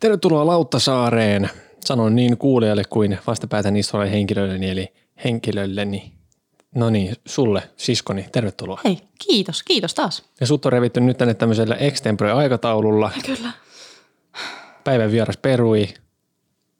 [0.00, 1.50] Tervetuloa Lauttasaareen.
[1.84, 4.92] Sanon niin kuulijalle kuin vastapäätän istuvalle henkilölleni, eli
[5.24, 6.12] henkilölleni.
[6.74, 8.80] No niin, sulle, siskoni, tervetuloa.
[8.84, 10.24] Hei, kiitos, kiitos taas.
[10.40, 13.10] Ja sut on revitty nyt tänne tämmöisellä extempore-aikataululla.
[13.26, 13.50] Kyllä.
[14.84, 15.88] Päivän vieras perui.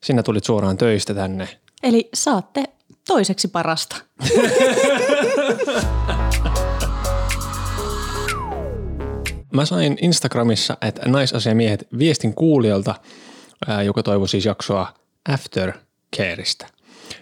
[0.03, 1.49] Sinä tulit suoraan töistä tänne.
[1.83, 2.65] Eli saatte
[3.07, 3.97] toiseksi parasta.
[9.57, 12.95] Mä sain Instagramissa, että naisasiamiehet viestin kuulijalta,
[13.85, 14.95] joka toivoi siis jaksoa
[15.29, 16.67] Aftercareista.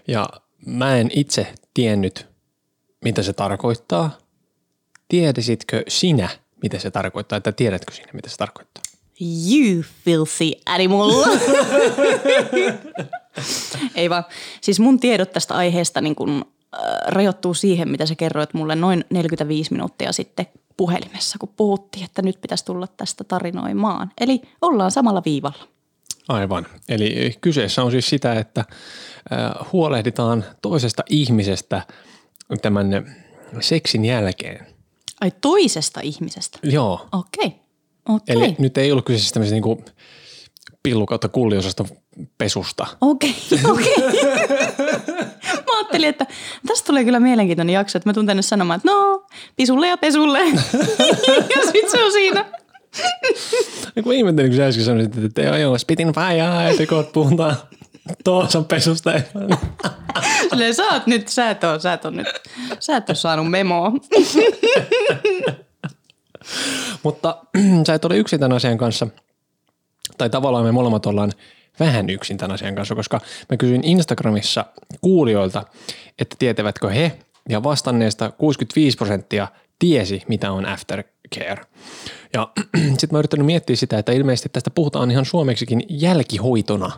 [0.09, 0.29] Ja
[0.67, 2.27] mä en itse tiennyt,
[3.05, 4.19] mitä se tarkoittaa.
[5.09, 6.29] Tiedäsitkö sinä,
[6.63, 8.83] mitä se tarkoittaa, että tiedätkö sinä, mitä se tarkoittaa?
[9.21, 11.11] You filthy animal.
[13.95, 14.25] Ei vaan.
[14.61, 16.45] Siis mun tiedot tästä aiheesta niin kun,
[16.75, 22.23] äh, rajoittuu siihen, mitä sä kerroit mulle noin 45 minuuttia sitten puhelimessa, kun puhuttiin, että
[22.23, 24.11] nyt pitäisi tulla tästä tarinoimaan.
[24.21, 25.69] Eli ollaan samalla viivalla.
[26.29, 26.67] Aivan.
[26.89, 28.65] Eli kyseessä on siis sitä, että
[29.73, 31.83] huolehditaan toisesta ihmisestä
[32.63, 33.17] tämän
[33.61, 34.67] seksin jälkeen.
[35.21, 36.59] Ai toisesta ihmisestä?
[36.63, 37.09] Joo.
[37.13, 37.61] Okei,
[38.09, 38.37] okei.
[38.37, 39.85] Eli nyt ei ollut kyse siis tämmöisestä niinku
[40.83, 41.85] pillu kautta kulliosasta
[42.39, 42.87] pesusta.
[43.01, 43.35] Okei,
[43.73, 43.97] okei.
[45.07, 45.14] Mä
[45.95, 46.27] ajattelin, että
[46.67, 50.41] tästä tulee kyllä mielenkiintoinen jakso, että mä tuun tänne sanomaan, että no, pisulle ja pesulle.
[51.57, 52.45] ja sit se on siinä.
[53.97, 57.57] Ja kun ihmettelin, kun sä äsken sanoit, että joo, joo, spitin fajaa, että kohta puhutaan
[58.25, 59.13] Toosan pesusta.
[60.51, 62.27] Silleen, sä oot nyt, sä et oo, sä et oo nyt,
[62.81, 63.93] sä et oo saanut memoa.
[67.03, 67.37] Mutta
[67.87, 69.07] sä et ole yksin tämän asian kanssa,
[70.19, 71.33] tai tavallaan me molemmat ollaan
[71.81, 74.65] vähän yksin tämän asian kanssa, koska mä kysyin Instagramissa
[75.01, 75.65] kuulijoilta,
[76.19, 81.65] että tietävätkö he, ja vastanneesta 65 prosenttia tiesi, mitä on aftercare.
[82.33, 82.49] Ja
[82.99, 86.93] sitten mä oon yrittänyt miettiä sitä, että ilmeisesti tästä puhutaan ihan suomeksikin jälkihoitona.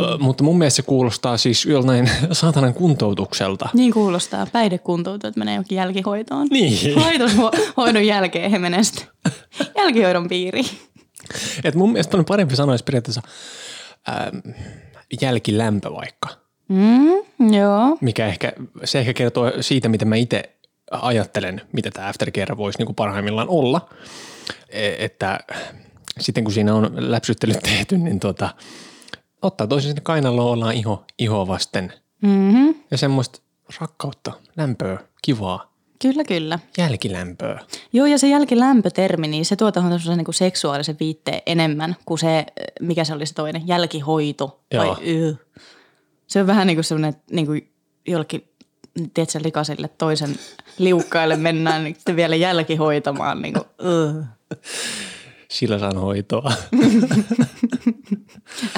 [0.00, 3.68] Ö, mutta mun mielestä se kuulostaa siis jollain saatanan kuntoutukselta.
[3.74, 4.46] Niin kuulostaa.
[4.52, 6.46] Päihdekuntoutu, että menee johonkin jälkihoitoon.
[6.50, 6.96] Niin.
[6.96, 9.06] Laitoshoidon jälkeen he menee sitten
[9.78, 10.66] jälkihoidon piiriin.
[11.64, 13.22] Et mun mielestä paljon parempi sanoa periaatteessa
[14.08, 14.38] ähm,
[15.20, 16.28] jälkilämpö vaikka,
[16.68, 17.98] Mm, joo.
[18.00, 18.52] mikä ehkä,
[18.84, 20.42] se ehkä kertoo siitä, miten mä itse
[20.90, 23.88] ajattelen, mitä tämä aftercare voisi niinku parhaimmillaan olla.
[24.68, 25.40] E- Että
[26.20, 28.54] sitten kun siinä on läpsyttelyt tehty, niin tota,
[29.42, 31.92] ottaa toisen sinne kainaloon, ollaan iho, ihoa vasten.
[32.22, 32.74] Mm-hmm.
[32.90, 33.40] Ja semmoista
[33.80, 35.67] rakkautta, lämpöä, kivaa,
[36.02, 36.58] Kyllä, kyllä.
[36.78, 37.60] jälkilämpöä.
[37.92, 42.46] Joo, ja se jälkilämpötermi, niin se tuo tuohon niin seksuaalisen viitteen enemmän kuin se,
[42.80, 44.60] mikä se oli se toinen, jälkihoito.
[44.74, 44.86] Joo.
[44.86, 45.36] Vai, yh.
[46.26, 47.72] Se on vähän niin kuin semmoinen, niin kuin
[48.06, 48.48] jollekin,
[49.14, 50.36] tiedätkö, likaiselle toisen
[50.78, 53.42] liukkaille mennään niin sitten vielä jälkihoitamaan.
[53.42, 54.24] Niin kuin, yh.
[55.50, 56.52] Sillä saan hoitoa.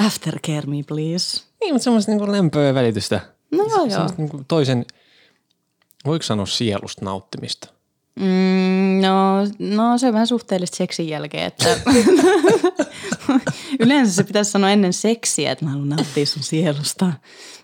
[0.05, 1.43] Aftercare me, please.
[1.61, 3.21] niin, mutta semmoista niinku lämpöä ja välitystä.
[3.51, 4.09] No joo, joo.
[4.17, 4.85] Niinku toisen,
[6.05, 7.67] voiko sanoa sielusta nauttimista?
[8.19, 11.65] Mm, no, no, se on vähän suhteellista seksin jälkeen, että
[13.79, 17.13] yleensä se pitäisi sanoa ennen seksiä, että mä haluan nauttia sun sielusta,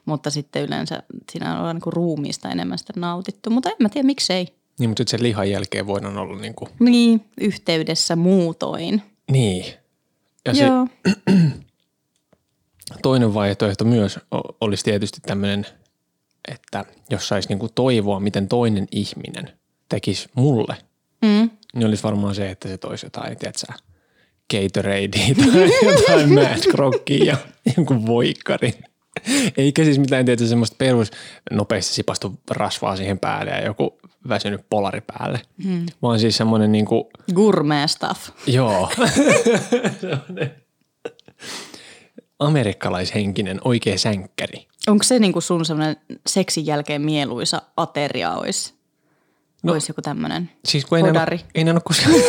[0.05, 4.47] mutta sitten yleensä siinä on niin ruumiista enemmän sitä nautittu, mutta en mä tiedä miksei.
[4.79, 9.01] Niin, mutta sitten sen lihan jälkeen voidaan olla niinku, Niin, yhteydessä muutoin.
[9.31, 9.65] niin.
[10.45, 10.87] Ja se Joo.
[13.03, 14.19] toinen vaihtoehto myös
[14.61, 15.65] olisi tietysti tämmöinen,
[16.47, 19.51] että jos saisi niinku toivoa, miten toinen ihminen
[19.89, 20.75] tekisi mulle,
[21.21, 21.49] Mm.
[21.75, 23.73] niin olisi varmaan se, että se toisi jotain, tiedätkö,
[24.53, 27.37] Gatoradea tai jotain Mad Crockia ja
[27.77, 28.73] jonkun voikkarin.
[29.57, 31.11] Eikä siis mitään tietysti semmoista perus
[31.51, 33.97] nopeasti sipastu rasvaa siihen päälle ja joku
[34.29, 35.85] väsynyt polari päälle, hmm.
[36.01, 38.29] vaan siis semmoinen niinku, Gourmet stuff.
[38.47, 38.89] joo,
[42.39, 44.67] amerikkalaishenkinen oikea sänkkäri.
[44.87, 48.73] Onko se niin kuin sun semmoinen seksin jälkeen mieluisa ateria olisi?
[49.63, 49.73] No.
[49.73, 51.35] Olisi joku tämmöinen Siis kun ei Hodari.
[51.35, 52.15] ole, ei näin ole koskaan...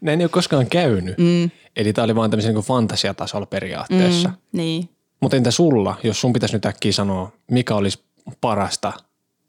[0.00, 1.18] näin ei ole koskaan käynyt.
[1.18, 1.50] Mm.
[1.76, 4.28] Eli tämä oli vaan tämmöisen niin fantasiatasolla periaatteessa.
[4.28, 4.36] Mm.
[4.52, 4.88] Niin.
[5.20, 8.04] Mutta entä sulla, jos sun pitäisi nyt äkkiä sanoa, mikä olisi
[8.40, 8.92] parasta?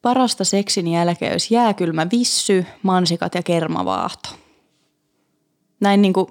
[0.02, 4.30] Parasta seksin jälkeen olisi jääkylmä vissy, mansikat ja kermavaahto.
[5.80, 6.28] Näin niin kuin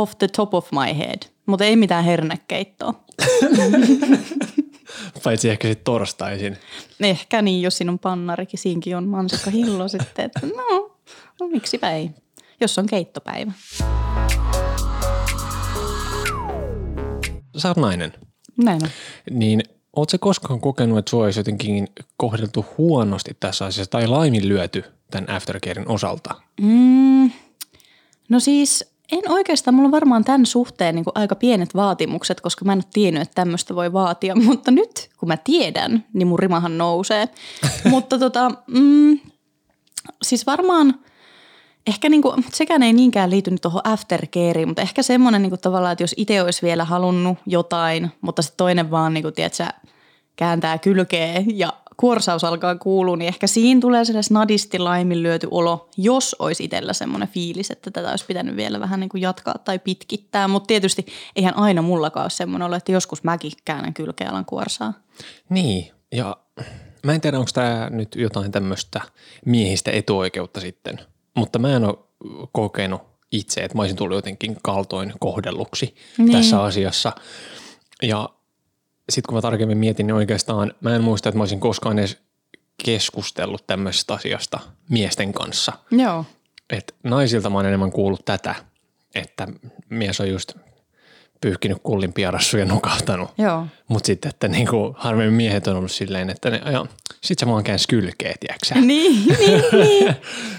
[0.00, 2.94] off the top of my head, mutta ei mitään hernekeittoa.
[5.24, 6.56] Paitsi ehkä sitten torstaisin.
[7.00, 10.96] Ehkä niin, jos siinä on pannarikin, siinkin on mansikkahillo sitten, että no,
[11.40, 12.10] no miksipä ei,
[12.60, 13.52] jos on keittopäivä.
[17.56, 18.12] Sä oot nainen.
[18.56, 18.90] Näin on.
[19.30, 19.62] Niin
[19.96, 25.30] oot sä koskaan kokenut, että sua olisi jotenkin kohdeltu huonosti tässä asiassa tai laiminlyöty tämän
[25.30, 26.34] aftercarein osalta?
[26.60, 27.30] Mm,
[28.28, 32.64] no siis En oikeastaan, mulla on varmaan tämän suhteen niin kuin aika pienet vaatimukset, koska
[32.64, 34.34] mä en ole tiennyt, että tämmöistä voi vaatia.
[34.46, 37.28] Mutta nyt, kun mä tiedän, niin mun rimahan nousee.
[37.90, 39.20] mutta tota, mm,
[40.22, 40.94] siis varmaan–
[41.86, 46.02] ehkä niinku, sekään ei niinkään liity nyt tuohon aftercareen, mutta ehkä semmoinen niinku tavallaan, että
[46.02, 49.64] jos itse olisi vielä halunnut jotain, mutta sitten toinen vaan niinku, tiedätkö,
[50.36, 56.36] kääntää kylkeä ja kuorsaus alkaa kuulua, niin ehkä siinä tulee sellainen snadisti laiminlyöty olo, jos
[56.38, 60.48] olisi itsellä semmoinen fiilis, että tätä olisi pitänyt vielä vähän niin kuin jatkaa tai pitkittää.
[60.48, 61.06] Mutta tietysti
[61.36, 64.92] eihän aina mullakaan ole semmoinen olo, että joskus mäkin käännän kylkeä alan kuorsaa.
[65.48, 66.36] Niin, ja
[67.02, 69.00] mä en tiedä, onko tämä nyt jotain tämmöistä
[69.46, 71.00] miehistä etuoikeutta sitten–
[71.34, 71.98] mutta mä en ole
[72.52, 73.02] kokenut
[73.32, 76.32] itse, että mä olisin tullut jotenkin kaltoin kohdelluksi niin.
[76.32, 77.12] tässä asiassa.
[78.02, 78.28] Ja
[79.10, 82.18] sitten kun mä tarkemmin mietin, niin oikeastaan mä en muista, että mä olisin koskaan edes
[82.84, 85.72] keskustellut tämmöisestä asiasta miesten kanssa.
[85.90, 86.24] Joo.
[86.70, 88.54] Et naisilta mä oon enemmän kuullut tätä,
[89.14, 89.48] että
[89.88, 90.52] mies on just
[91.40, 93.30] pyyhkinyt kullin piarassu ja nukahtanut.
[93.38, 93.66] Joo.
[93.88, 96.86] Mutta sitten, että niinku, harvemmin miehet on ollut silleen, että ne, joo,
[97.20, 98.74] sit sä vaan käänsi kylkeä, tiiäksä?
[98.74, 100.16] Niin, niin, niin.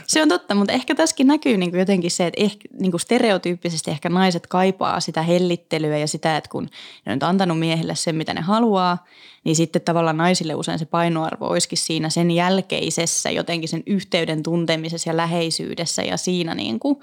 [0.08, 4.10] Se on totta, mutta ehkä tässäkin näkyy niinku jotenkin se, että ehkä, niinku stereotyyppisesti ehkä
[4.10, 6.70] naiset kaipaa sitä hellittelyä ja sitä, että kun
[7.06, 9.06] ne on antanut miehelle sen, mitä ne haluaa,
[9.44, 15.10] niin sitten tavallaan naisille usein se painoarvo olisikin siinä sen jälkeisessä jotenkin sen yhteyden tuntemisessa
[15.10, 17.00] ja läheisyydessä ja siinä niin kuin.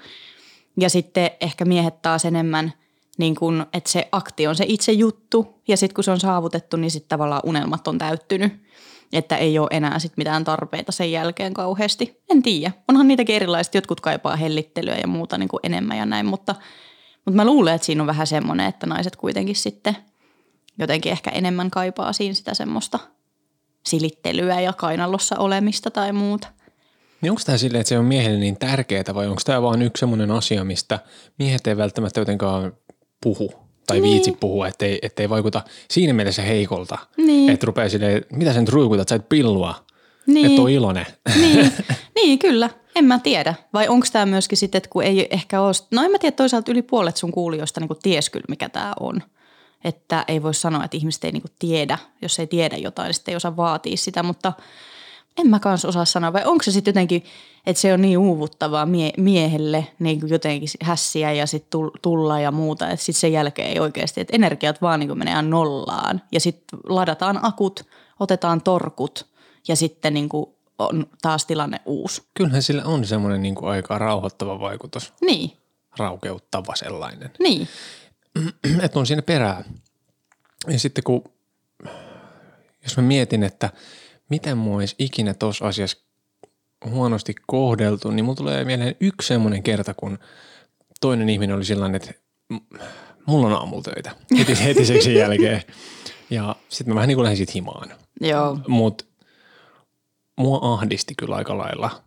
[0.77, 2.73] Ja sitten ehkä miehet taas enemmän–
[3.19, 6.77] niin kun, että se akti on se itse juttu ja sitten kun se on saavutettu,
[6.77, 8.53] niin sitten tavallaan unelmat on täyttynyt.
[9.13, 12.21] Että ei ole enää sit mitään tarpeita sen jälkeen kauheasti.
[12.29, 12.71] En tiedä.
[12.87, 13.75] Onhan niitäkin erilaiset.
[13.75, 16.55] Jotkut kaipaa hellittelyä ja muuta niin kuin enemmän ja näin, mutta,
[17.25, 19.95] mutta mä luulen, että siinä on vähän semmoinen, että naiset kuitenkin sitten
[20.79, 22.99] jotenkin ehkä enemmän kaipaa siinä sitä semmoista
[23.85, 26.47] silittelyä ja kainallossa olemista tai muuta.
[27.21, 29.99] Niin onko tämä silleen, että se on miehelle niin tärkeää vai onko tämä vaan yksi
[29.99, 30.99] semmoinen asia, mistä
[31.39, 32.73] miehet ei välttämättä jotenkaan
[33.23, 33.53] puhu
[33.87, 34.11] tai niin.
[34.11, 36.97] viitsi puhua, ettei, ettei vaikuta siinä mielessä heikolta.
[37.17, 37.49] Niin.
[37.49, 39.75] Että rupeaa silleen, mitä sen ruikutat, sä et pillua,
[40.27, 40.45] niin.
[40.45, 41.05] että on iloinen.
[41.35, 41.71] Niin.
[42.15, 42.69] niin, kyllä.
[42.95, 43.53] En mä tiedä.
[43.73, 46.71] Vai onko tämä myöskin sitten, että kun ei ehkä ole, no en mä tiedä, toisaalta
[46.71, 49.23] yli puolet sun kuulijoista niin ties kyllä, mikä tämä on.
[49.83, 53.31] Että ei voi sanoa, että ihmiset ei niin tiedä, jos ei tiedä jotain, niin sitten
[53.31, 54.53] ei osaa vaatia sitä, mutta–
[55.37, 57.23] en mä kans osaa sanoa, vai onko se sitten jotenkin,
[57.65, 62.51] että se on niin uuvuttavaa mie- miehelle niin kuin jotenkin hässiä ja sitten tulla ja
[62.51, 66.39] muuta, että sitten sen jälkeen ei oikeasti, että energiat vaan niin kuin menee nollaan ja
[66.39, 67.85] sitten ladataan akut,
[68.19, 69.25] otetaan torkut
[69.67, 70.45] ja sitten niin kuin
[70.79, 72.23] on taas tilanne uusi.
[72.33, 75.13] Kyllähän sillä on semmoinen niin kuin aika rauhoittava vaikutus.
[75.21, 75.51] Niin.
[75.97, 77.31] Raukeuttava sellainen.
[77.39, 77.67] Niin.
[78.83, 79.63] että on siinä perää.
[80.67, 81.23] Ja sitten kun,
[82.83, 83.69] jos mä mietin, että–
[84.29, 85.97] miten mua olisi ikinä tuossa asiassa
[86.85, 90.19] huonosti kohdeltu, niin mulla tulee mieleen yksi semmoinen kerta, kun
[91.01, 92.13] toinen ihminen oli sellainen, että
[93.25, 95.61] mulla on aamulla töitä heti, heti seksin jälkeen.
[96.29, 97.89] Ja sitten mä vähän niin kuin lähdin siitä himaan.
[98.21, 98.59] Joo.
[98.67, 99.05] Mutta
[100.37, 102.03] mua ahdisti kyllä aika lailla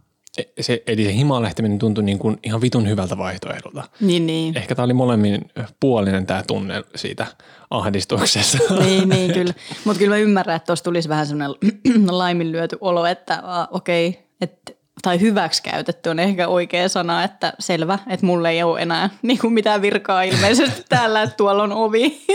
[0.61, 3.85] se, eli se himaan lähteminen tuntui niin kuin ihan vitun hyvältä vaihtoehdolta.
[4.01, 4.57] Niin, niin.
[4.57, 5.51] Ehkä tämä oli molemmin
[5.81, 7.27] puolinen tämä tunne siitä
[7.71, 8.59] ahdistuksessa.
[8.85, 9.55] Niin, niin kyllä.
[9.85, 11.57] Mutta kyllä mä ymmärrän, että tuossa tulisi vähän sellainen
[12.19, 17.99] laiminlyöty olo, että okei, okay, että tai hyväksi käytetty on ehkä oikea sana, että selvä,
[18.09, 22.27] että mulle ei ole enää niin kuin mitään virkaa ilmeisesti täällä, että tuolla on ovi.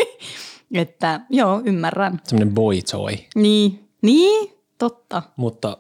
[0.74, 2.22] että joo, ymmärrän.
[2.24, 3.12] Semmoinen boy toy.
[3.36, 5.22] Niin, niin, totta.
[5.36, 5.78] Mutta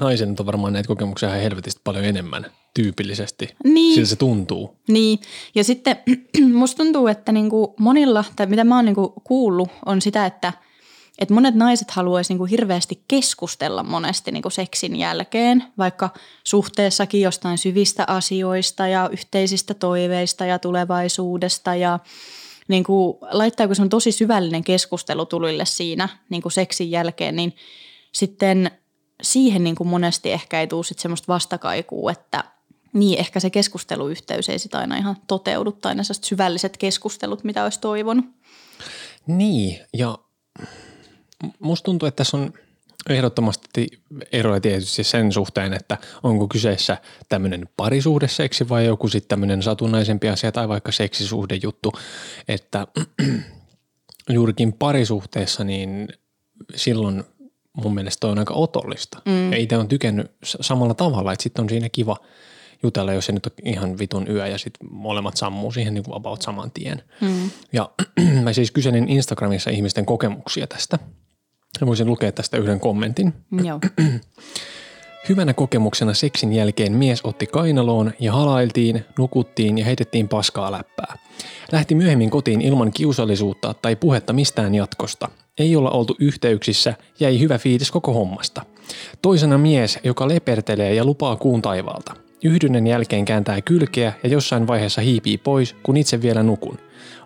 [0.00, 3.54] naisen on varmaan näitä kokemuksia ihan helvetistä paljon enemmän tyypillisesti.
[3.64, 3.94] Niin.
[3.94, 4.76] Sillä se tuntuu.
[4.88, 5.18] Niin.
[5.54, 5.96] Ja sitten
[6.52, 10.52] musta tuntuu, että niinku monilla, tai mitä mä oon niinku kuullut, on sitä, että
[11.18, 16.10] et monet naiset haluaisi niinku hirveästi keskustella monesti niinku seksin jälkeen, vaikka
[16.44, 21.98] suhteessakin jostain syvistä asioista ja yhteisistä toiveista ja tulevaisuudesta ja
[22.68, 27.36] niin kuin, laittaa, kun se on tosi syvällinen keskustelu tulille siinä niin kuin seksin jälkeen,
[27.36, 27.56] niin
[28.12, 28.70] sitten
[29.22, 32.44] siihen niin kuin monesti ehkä ei tule sit semmoista vastakaikua, että
[32.92, 37.80] niin ehkä se keskusteluyhteys ei sitä aina ihan toteudu tai ne syvälliset keskustelut, mitä olisi
[37.80, 38.24] toivonut.
[39.26, 40.18] Niin ja
[41.58, 42.52] musta tuntuu, että tässä on
[43.08, 43.86] ehdottomasti
[44.32, 46.96] eroja tietysti sen suhteen, että onko kyseessä
[47.28, 51.92] tämmöinen parisuhdeseksi vai joku sitten tämmöinen satunnaisempi asia tai vaikka seksisuhdejuttu,
[52.48, 52.86] että
[54.30, 56.08] juurikin parisuhteessa niin
[56.76, 57.24] silloin–
[57.82, 59.22] mun mielestä toi on aika otollista.
[59.24, 59.52] Mm.
[59.52, 62.16] Ja itse on tykännyt samalla tavalla, että sitten on siinä kiva
[62.82, 66.16] jutella, jos se nyt on ihan vitun yö ja sitten molemmat sammuu siihen niin kuin
[66.16, 67.02] about saman tien.
[67.20, 67.50] Mm.
[67.72, 67.90] Ja
[68.44, 70.98] mä siis kyselin Instagramissa ihmisten kokemuksia tästä.
[71.80, 73.34] Mä voisin lukea tästä yhden kommentin.
[73.64, 73.80] Joo.
[75.28, 81.16] Hyvänä kokemuksena seksin jälkeen mies otti kainaloon ja halailtiin, nukuttiin ja heitettiin paskaa läppää.
[81.72, 85.28] Lähti myöhemmin kotiin ilman kiusallisuutta tai puhetta mistään jatkosta.
[85.58, 88.62] Ei olla oltu yhteyksissä, jäi hyvä fiilis koko hommasta.
[89.22, 92.14] Toisena mies, joka lepertelee ja lupaa kuun taivaalta.
[92.44, 96.78] Yhdynnän jälkeen kääntää kylkeä ja jossain vaiheessa hiipii pois, kun itse vielä nukun.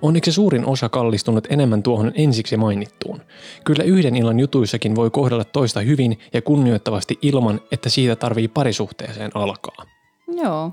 [0.02, 3.20] Onneksi suurin osa kallistunut enemmän tuohon ensiksi mainittuun.
[3.64, 9.30] Kyllä yhden illan jutuissakin voi kohdella toista hyvin ja kunnioittavasti ilman, että siitä tarvii parisuhteeseen
[9.34, 9.86] alkaa.
[10.28, 10.72] Joo.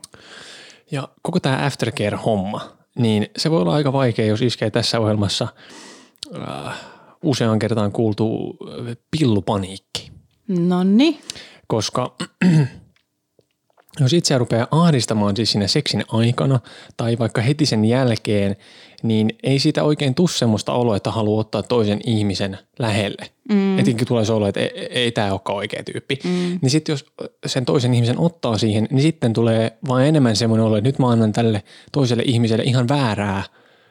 [0.91, 2.61] Ja koko tämä aftercare-homma,
[2.97, 5.47] niin se voi olla aika vaikea, jos iskee tässä ohjelmassa
[6.37, 6.75] äh,
[7.23, 8.57] useaan kertaan kuultu
[8.89, 10.11] äh, pillupaniikki.
[10.47, 11.19] No niin.
[11.67, 12.15] Koska
[13.99, 16.59] jos itse rupeaa ahdistamaan siis siinä seksin aikana
[16.97, 18.55] tai vaikka heti sen jälkeen,
[19.03, 23.25] niin ei siitä oikein tuu semmoista oloa, että haluaa ottaa toisen ihmisen lähelle.
[23.49, 23.79] Mm.
[23.79, 26.19] Etenkin tulee se olo, että ei, ei tämä olekaan oikea tyyppi.
[26.23, 26.59] Mm.
[26.61, 27.05] Niin sitten jos
[27.45, 31.09] sen toisen ihmisen ottaa siihen, niin sitten tulee vain enemmän semmoinen olo, että nyt mä
[31.09, 33.43] annan tälle toiselle ihmiselle ihan väärää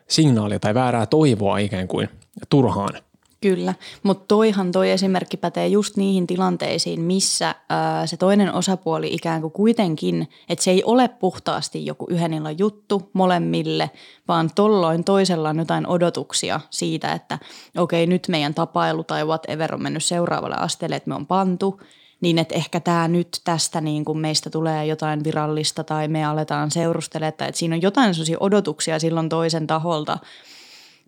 [0.09, 2.09] signaalia tai väärää toivoa ikään kuin
[2.51, 3.08] turhaan.
[3.41, 9.41] Kyllä, mutta toihan toi esimerkki pätee just niihin tilanteisiin, missä ää, se toinen osapuoli ikään
[9.41, 13.91] kuin kuitenkin, että se ei ole puhtaasti joku yhden illan juttu molemmille,
[14.29, 17.39] vaan tolloin toisella on jotain odotuksia siitä, että
[17.77, 21.81] okei nyt meidän tapailu tai whatever on mennyt seuraavalle asteelle, että me on pantu,
[22.21, 26.71] niin että ehkä tämä nyt tästä niin kuin meistä tulee jotain virallista tai me aletaan
[26.71, 30.19] seurustelemaan, että siinä on jotain sellaisia odotuksia silloin toisen taholta–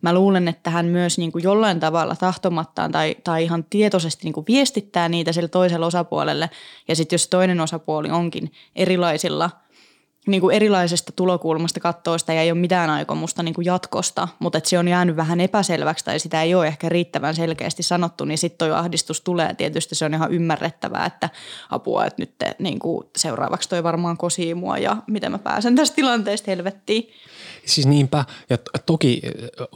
[0.02, 4.32] mä luulen, että hän myös niin kuin jollain tavalla tahtomattaan tai, tai ihan tietoisesti niin
[4.32, 6.50] kuin viestittää niitä sille toiselle osapuolelle.
[6.88, 9.50] Ja sitten jos toinen osapuoli onkin erilaisilla,
[10.26, 14.58] niin kuin erilaisesta tulokulmasta katsoo sitä ja ei ole mitään aikomusta niin kuin jatkosta, mutta
[14.58, 18.38] että se on jäänyt vähän epäselväksi tai sitä ei ole ehkä riittävän selkeästi sanottu, niin
[18.38, 19.54] sitten toi ahdistus tulee.
[19.54, 21.30] Tietysti se on ihan ymmärrettävää, että
[21.70, 25.76] apua, että nyt te, niin kuin seuraavaksi toi varmaan kosii mua ja miten mä pääsen
[25.76, 27.10] tästä tilanteesta helvettiin.
[27.66, 29.22] Siis niinpä, ja toki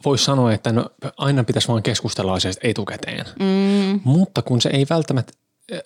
[0.05, 4.01] voisi sanoa, että no, aina pitäisi vaan keskustella asiasta etukäteen, mm.
[4.05, 5.33] mutta kun se ei välttämättä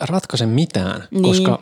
[0.01, 1.23] ratkaise mitään, niin.
[1.23, 1.59] koska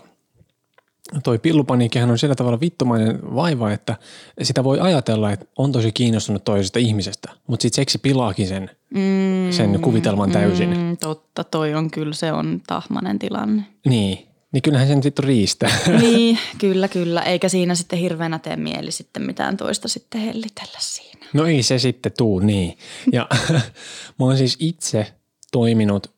[1.25, 3.97] toi pillupaniikkihan on sillä tavalla vittumainen vaiva, että
[4.43, 9.51] sitä voi ajatella, että on tosi kiinnostunut toisesta ihmisestä, mutta sitten seksi pilaakin sen, mm,
[9.51, 10.77] sen kuvitelman täysin.
[10.79, 13.63] Mm, totta, toi on kyllä, se on tahmanen tilanne.
[13.87, 14.27] Niin,
[14.57, 15.71] niin kyllähän sen sitten riistää.
[16.01, 17.23] Niin, kyllä, kyllä.
[17.23, 21.27] Eikä siinä sitten hirveänä tee mieli sitten mitään toista sitten hellitellä siinä.
[21.33, 22.79] No ei se sitten tuu, niin.
[23.13, 23.29] Ja
[24.19, 25.07] mä oon siis itse
[25.53, 26.15] toiminut,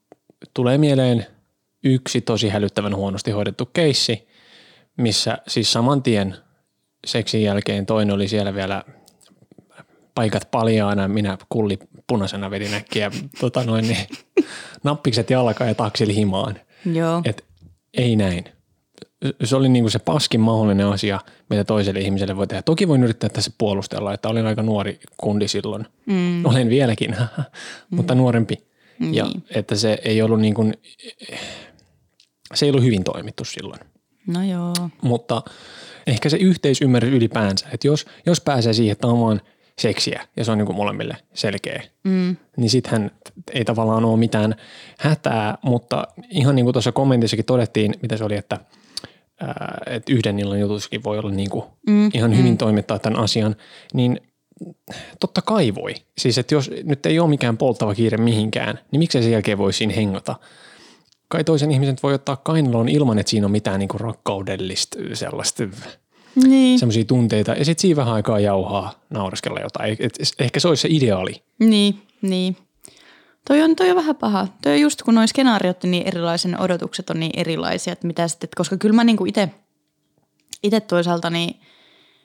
[0.54, 1.26] tulee mieleen
[1.84, 4.28] yksi tosi hälyttävän huonosti hoidettu keissi,
[4.96, 6.36] missä siis saman tien
[7.06, 8.84] seksin jälkeen toinen oli siellä vielä
[10.14, 14.06] paikat paljaana, minä kulli punaisena vedin äkkiä tota noin, niin,
[14.84, 16.60] nappikset jalkaan ja taksili himaan.
[16.92, 17.22] Joo.
[17.24, 17.47] Et
[17.94, 18.44] ei näin.
[19.44, 22.62] Se oli niin kuin se paskin mahdollinen asia, mitä toiselle ihmiselle voi tehdä.
[22.62, 25.86] Toki voin yrittää tässä puolustella, että olin aika nuori kundi silloin.
[26.06, 26.44] Mm.
[26.44, 27.16] Olen vieläkin,
[27.90, 28.18] mutta mm.
[28.18, 28.68] nuorempi.
[28.98, 29.14] Mm.
[29.14, 30.74] Ja että se ei ollut niin kuin,
[32.54, 33.80] se ei ollut hyvin toimittu silloin.
[34.26, 34.74] No joo.
[35.02, 35.42] Mutta
[36.06, 39.40] ehkä se yhteisymmärrys ylipäänsä, että jos, jos pääsee siihen, että on vaan
[39.78, 42.36] seksiä ja se on niin kuin molemmille selkeä, mm.
[42.56, 43.10] niin sittenhän
[43.52, 44.54] ei tavallaan ole mitään
[44.98, 48.60] hätää, mutta ihan niin kuin tuossa kommentissakin todettiin, mitä se oli, että,
[49.40, 52.10] ää, että yhden illan jutussakin voi olla niin kuin mm.
[52.14, 52.58] ihan hyvin mm.
[52.58, 53.56] toimittaa tämän asian,
[53.94, 54.20] niin
[55.20, 55.94] totta kai voi.
[56.18, 59.72] Siis että jos nyt ei ole mikään polttava kiire mihinkään, niin miksei sen jälkeen voi
[59.72, 60.36] siinä hengata–
[61.28, 65.64] kai toisen ihmisen voi ottaa kainaloon ilman, että siinä on mitään niin kuin rakkaudellista sellaista
[66.34, 66.78] niin.
[66.78, 67.52] semmoisia tunteita.
[67.52, 69.92] Ja sitten siinä vähän aikaa jauhaa, nauraskella jotain.
[69.92, 71.42] Et, et, ehkä se olisi se ideaali.
[71.58, 72.56] Niin, niin.
[73.48, 74.48] Toi on, toi on vähän paha.
[74.62, 78.48] Toi on just kun noin skenaariot niin erilaisen odotukset on niin erilaisia, että mitä sitten,
[78.56, 79.50] koska kyllä mä niinku itse
[80.62, 81.60] itse toisaalta niin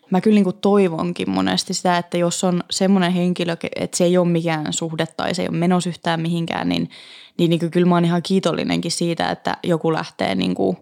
[0.10, 4.28] mä kyllä niinku toivonkin monesti sitä, että jos on semmoinen henkilö, että se ei ole
[4.28, 6.90] mikään suhde tai se ei ole menossa yhtään mihinkään, niin–
[7.38, 10.78] niin, niin kyllä mä oon ihan kiitollinenkin siitä, että joku lähtee niin kuin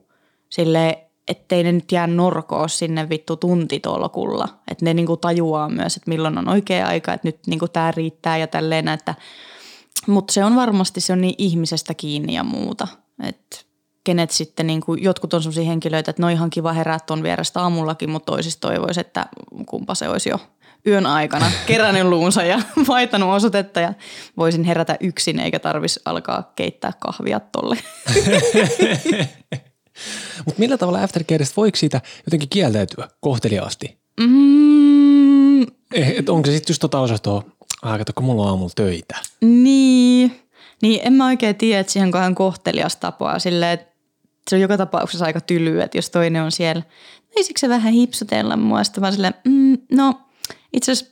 [0.49, 4.47] sille ettei ne nyt jää norkoa sinne vittu tuntitolkulla.
[4.71, 8.37] Että ne niinku tajuaa myös, että milloin on oikea aika, että nyt niinku tämä riittää
[8.37, 8.87] ja tälleen.
[8.87, 9.15] Että,
[10.07, 12.87] mutta se on varmasti se on niin ihmisestä kiinni ja muuta.
[13.23, 13.57] Että
[14.03, 18.09] kenet sitten, niinku, jotkut on sellaisia henkilöitä, että no ihan kiva herää tuon vierestä aamullakin,
[18.09, 19.25] mutta toisista toivoisi, että
[19.65, 20.39] kumpa se olisi jo
[20.87, 23.93] yön aikana kerännyt luunsa ja vaihtanut osoitetta ja
[24.37, 27.77] voisin herätä yksin eikä tarvis alkaa keittää kahvia tolle.
[30.45, 33.97] Mutta millä tavalla aftercareista voiko siitä jotenkin kieltäytyä kohteliaasti?
[34.19, 35.61] Mm.
[35.93, 37.43] Eh, et onko se sitten just tota osastoa,
[37.81, 39.15] ah, kato, kun mulla on aamulla töitä.
[39.41, 40.41] Niin,
[40.81, 43.91] niin en mä oikein tiedä, että siihen kohan kohtelias tapaa silleen, että
[44.49, 46.83] se on joka tapauksessa aika tylyä, että jos toinen on siellä,
[47.35, 50.13] voisiko se vähän hipsutella mua, sitten vaan silleen, mm, no
[50.73, 51.10] itse asiassa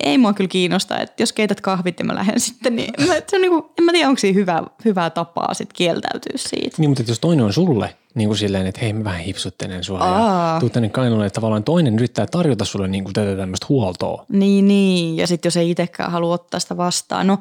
[0.00, 3.36] ei mua kyllä kiinnosta, että jos keität kahvit ja mä lähden sitten, niin mä, se
[3.36, 6.76] on niin kuin, en mä tiedä, onko siinä hyvä, hyvää tapaa sitten kieltäytyä siitä.
[6.78, 9.98] Niin, mutta jos toinen on sulle niin kuin silleen, että hei mä vähän hipsuttelen sua
[9.98, 10.54] Aa.
[10.54, 14.24] ja tuu tänne kainulle, että tavallaan toinen yrittää tarjota sulle niin kuin tätä tämmöistä huoltoa.
[14.28, 15.16] Niin, niin.
[15.16, 17.26] Ja sitten jos ei itsekään halua ottaa sitä vastaan.
[17.26, 17.38] No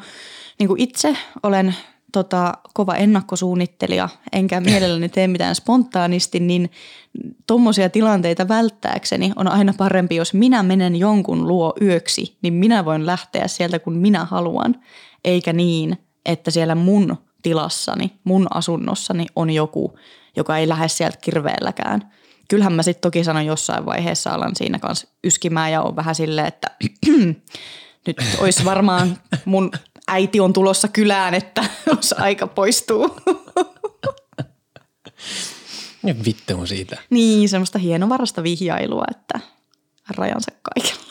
[0.60, 1.76] niin kuin itse olen
[2.12, 6.72] tota, kova ennakkosuunnittelija, enkä mielelläni tee mitään spontaanisti, niin
[7.48, 13.06] tuommoisia tilanteita välttääkseni on aina parempi, jos minä menen jonkun luo yöksi, niin minä voin
[13.06, 14.76] lähteä sieltä kun minä haluan,
[15.26, 20.00] eikä niin, että siellä mun tilassani, mun asunnossani on joku,
[20.36, 22.12] joka ei lähde sieltä kirveelläkään.
[22.48, 26.48] Kyllähän mä sitten toki sanon jossain vaiheessa alan siinä kanssa yskimään ja on vähän silleen,
[26.48, 26.72] että
[28.08, 29.72] nyt olisi varmaan mun
[30.08, 31.64] äiti on tulossa kylään, että
[31.96, 33.18] olisi aika poistuu.
[36.04, 36.98] Ja vittu on siitä.
[37.10, 39.40] niin, semmoista hienovarasta vihjailua, että
[40.10, 41.02] rajansa kaikella.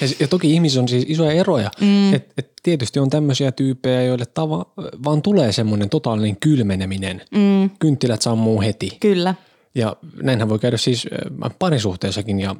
[0.00, 1.70] Ja, ja toki ihmisissä on siis isoja eroja.
[1.80, 2.14] Mm.
[2.14, 4.66] Et, et tietysti on tämmöisiä tyyppejä, joille tava,
[5.04, 7.22] vaan tulee semmoinen totaalinen kylmeneminen.
[7.30, 7.70] Mm.
[7.78, 8.96] Kynttilät sammuu heti.
[9.00, 9.34] Kyllä.
[9.74, 11.06] Ja näinhän voi käydä siis
[11.44, 12.56] äh, parisuhteessakin ja,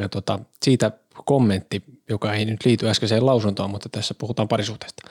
[0.00, 0.90] ja tota, siitä
[1.24, 5.02] kommentti, joka ei nyt liity äskeiseen lausuntoon, mutta tässä puhutaan parisuhteesta.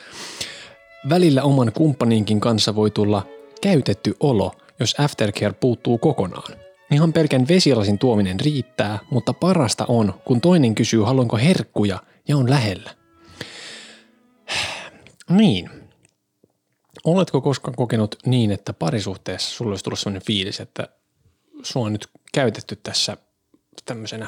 [1.09, 3.27] Välillä oman kumppaninkin kanssa voi tulla
[3.61, 6.53] käytetty olo, jos aftercare puuttuu kokonaan.
[6.91, 12.49] Ihan pelkän vesilasin tuominen riittää, mutta parasta on, kun toinen kysyy haluanko herkkuja ja on
[12.49, 12.95] lähellä.
[15.29, 15.69] Niin.
[17.03, 20.87] Oletko koskaan kokenut niin, että parisuhteessa sulle olisi tullut sellainen fiilis, että
[21.63, 23.17] sua on nyt käytetty tässä
[23.85, 24.27] tämmöisenä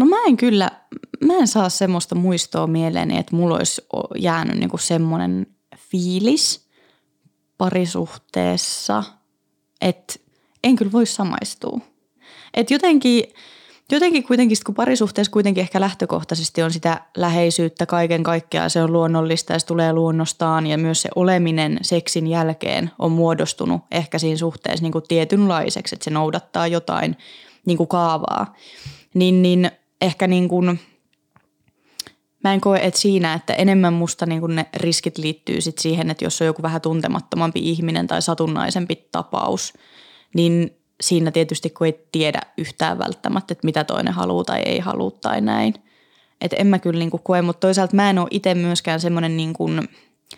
[0.00, 0.70] No mä en kyllä,
[1.24, 3.82] mä en saa semmoista muistoa mieleeni, että mulla olisi
[4.18, 6.68] jäänyt niinku semmoinen fiilis
[7.58, 9.04] parisuhteessa,
[9.80, 10.14] että
[10.64, 11.80] en kyllä voi samaistua.
[12.54, 13.24] Et jotenkin,
[13.92, 19.52] jotenkin kuitenkin, kun parisuhteessa kuitenkin ehkä lähtökohtaisesti on sitä läheisyyttä kaiken kaikkiaan, se on luonnollista
[19.52, 24.82] ja se tulee luonnostaan ja myös se oleminen seksin jälkeen on muodostunut ehkä siinä suhteessa
[24.82, 27.16] niin kuin tietynlaiseksi, että se noudattaa jotain
[27.66, 28.54] niin kuin kaavaa.
[29.14, 30.80] Niin, niin ehkä niin kuin,
[32.44, 36.10] mä en koe, että siinä, että enemmän musta niin kuin ne riskit liittyy sit siihen,
[36.10, 39.72] että jos on joku vähän tuntemattomampi ihminen tai satunnaisempi tapaus,
[40.34, 45.10] niin siinä tietysti kun ei tiedä yhtään välttämättä, että mitä toinen haluaa tai ei halua
[45.10, 45.74] tai näin.
[46.40, 49.36] Että en mä kyllä niin kuin koe, mutta toisaalta mä en ole itse myöskään semmoinen
[49.36, 49.88] niin kuin,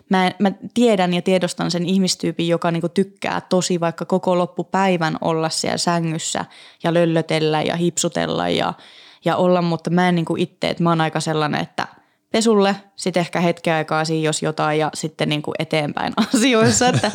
[0.09, 5.17] mä, mä tiedän ja tiedostan sen ihmistyypin, joka niin kuin tykkää tosi vaikka koko loppupäivän
[5.21, 6.45] olla siellä sängyssä
[6.85, 8.75] ja löllötellä ja hipsutella ja–
[9.25, 11.87] ja olla, mutta mä en niin kuin itse, että mä oon aika sellainen, että
[12.33, 17.11] pesulle, sitten ehkä hetken aikaa siinä, jos jotain ja sitten niin kuin eteenpäin asioissa, että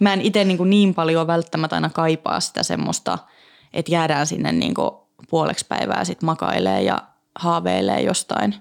[0.00, 3.18] mä en itse niin, kuin niin paljon välttämättä aina kaipaa sitä semmoista,
[3.72, 4.90] että jäädään sinne niin kuin
[5.30, 7.02] puoleksi päivää sitten makailee ja
[7.38, 8.54] haaveilee jostain,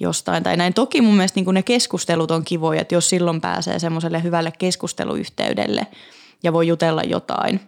[0.00, 0.74] jostain tai näin.
[0.74, 4.52] Toki mun mielestä niin kuin ne keskustelut on kivoja, että jos silloin pääsee semmoiselle hyvälle
[4.58, 5.86] keskusteluyhteydelle
[6.42, 7.60] ja voi jutella jotain,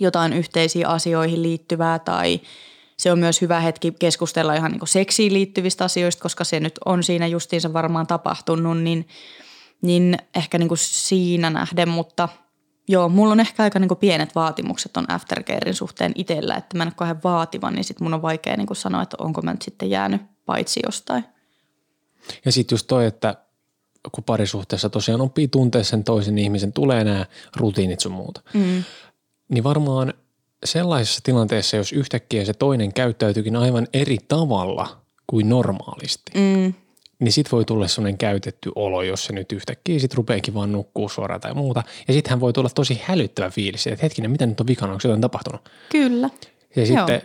[0.00, 2.40] jotain yhteisiin asioihin liittyvää tai
[2.96, 7.02] se on myös hyvä hetki keskustella ihan niin seksiin liittyvistä asioista, koska se nyt on
[7.02, 9.08] siinä justiinsa varmaan tapahtunut, niin,
[9.82, 12.28] niin ehkä niin siinä nähden, mutta
[12.88, 16.88] joo, mulla on ehkä aika niin pienet vaatimukset on aftercarein suhteen itsellä, että mä en
[16.88, 19.90] ole kauhean vaativa, niin sit mun on vaikea niin sanoa, että onko mä nyt sitten
[19.90, 21.24] jäänyt paitsi jostain.
[22.44, 23.34] Ja sitten just toi, että
[24.12, 28.84] kun parisuhteessa tosiaan oppii tuntea sen toisen ihmisen, tulee nämä rutiinit sun muuta, mm.
[29.48, 30.14] niin varmaan–
[30.64, 36.74] sellaisessa tilanteessa, jos yhtäkkiä se toinen käyttäytyykin aivan eri tavalla kuin normaalisti, mm.
[37.18, 41.08] niin sit voi tulla sellainen käytetty olo, jos se nyt yhtäkkiä sit rupeekin vaan nukkuu
[41.08, 41.82] suoraan tai muuta.
[42.08, 45.20] Ja sittenhän voi tulla tosi hälyttävä fiilis, että hetkinen, mitä nyt on vikana, onko jotain
[45.20, 45.68] tapahtunut?
[45.88, 46.30] Kyllä.
[46.76, 47.06] Ja Joo.
[47.06, 47.22] sitten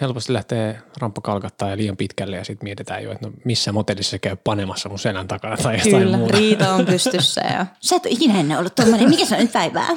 [0.00, 4.10] helposti lähtee ramppa kalkattaa ja liian pitkälle ja sitten mietitään jo, että no missä motellissa
[4.10, 6.36] se käy panemassa mun selän takana tai jotain Kyllä, muuta.
[6.36, 9.52] riita on pystyssä ja sä et ole ikinä ennen ollut tuommoinen, mikä se on nyt
[9.52, 9.88] päivää?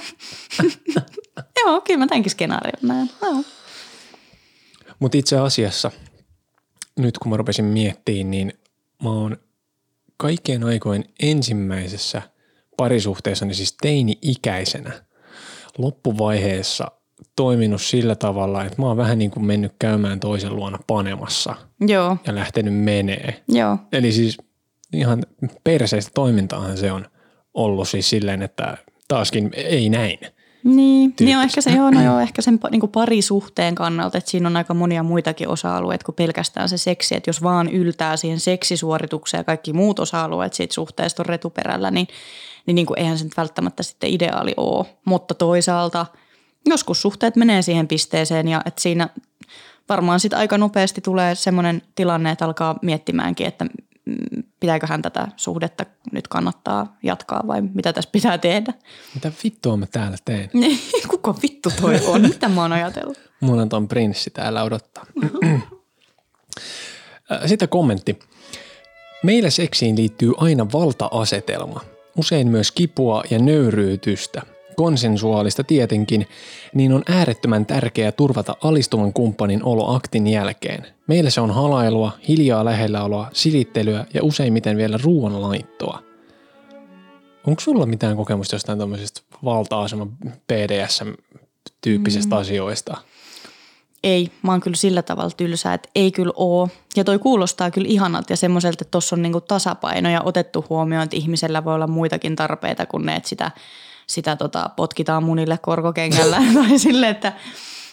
[1.66, 3.10] Joo, kyllä mä tämänkin skenaarion näen.
[5.00, 5.92] Mutta itse asiassa
[7.00, 8.54] nyt kun mä rupesin miettimään, niin
[9.04, 9.38] mä oon
[10.18, 12.22] kaikkien aikojen ensimmäisessä
[12.78, 14.92] parisuhteessani siis teini-ikäisenä
[15.78, 16.92] loppuvaiheessa–
[17.36, 21.56] toiminut sillä tavalla, että mä oon vähän niin kuin mennyt käymään toisen luona panemassa
[21.88, 22.18] Joo.
[22.28, 23.44] ja lähtenyt menee.
[23.48, 23.78] Joo.
[23.92, 24.38] Eli siis
[24.94, 25.24] ihan
[25.64, 27.06] perseistä toimintaahan se on
[27.54, 30.20] ollut siis silleen, että taaskin ei näin.
[30.64, 34.48] Niin, niin on ehkä se, joo, no joo, ehkä sen niin parisuhteen kannalta, että siinä
[34.48, 39.40] on aika monia muitakin osa-alueita kuin pelkästään se seksi, että jos vaan yltää siihen seksisuoritukseen
[39.40, 42.08] ja kaikki muut osa-alueet siitä suhteesta on retuperällä, niin,
[42.66, 44.86] niin, niin kuin eihän se nyt välttämättä sitten ideaali ole.
[45.06, 46.06] Mutta toisaalta
[46.65, 49.10] joskus suhteet menee siihen pisteeseen ja että siinä
[49.89, 53.65] varmaan sitten aika nopeasti tulee semmoinen tilanne, että alkaa miettimäänkin, että
[54.60, 58.73] pitääköhän tätä suhdetta nyt kannattaa jatkaa vai mitä tässä pitää tehdä.
[59.15, 60.49] Mitä vittua mä täällä teen?
[61.08, 62.21] Kuka vittu toi on?
[62.34, 63.17] mitä mä oon ajatellut?
[63.41, 65.06] Mulla on ton prinssi täällä odottaa.
[67.45, 68.19] Sitten kommentti.
[69.23, 71.82] Meillä seksiin liittyy aina valta-asetelma,
[72.17, 74.41] usein myös kipua ja nöyryytystä–
[74.74, 76.28] konsensuaalista tietenkin,
[76.74, 80.88] niin on äärettömän tärkeää turvata alistuvan kumppanin olo aktin jälkeen.
[81.08, 86.04] Meillä se on halailua, hiljaa lähelläoloa, silittelyä ja useimmiten vielä ruoanlaittoa.
[87.48, 90.10] Onko sulla mitään kokemusta jostain tämmöisestä valta-aseman
[90.48, 92.42] BDSM-tyyppisestä mm.
[92.42, 92.98] asioista?
[94.04, 96.70] Ei, mä oon kyllä sillä tavalla tylsä, että ei kyllä oo.
[96.96, 101.04] Ja toi kuulostaa kyllä ihanalta ja semmoiselta, että tuossa on niinku tasapaino ja otettu huomioon,
[101.04, 103.52] että ihmisellä voi olla muitakin tarpeita kuin ne, että sitä
[104.08, 106.42] sitä tota, potkitaan munille korkokengällä.
[106.54, 107.34] Tai sille, että,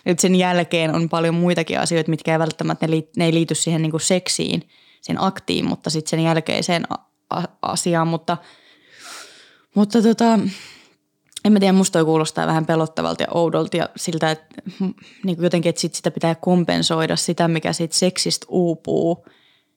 [0.07, 3.55] että sen jälkeen on paljon muitakin asioita, mitkä ei välttämättä ne, liity, ne ei liity
[3.55, 4.68] siihen niin kuin seksiin,
[5.01, 6.85] sen aktiin, mutta sitten sen jälkeiseen
[7.31, 8.37] a- asiaan, mutta,
[9.75, 10.38] mutta tota,
[11.44, 14.62] en mä tiedä, musta toi kuulostaa vähän pelottavalta ja oudolta ja siltä, että
[15.25, 19.27] niin kuin jotenkin, että sit sitä pitää kompensoida sitä, mikä siitä seksistä uupuu,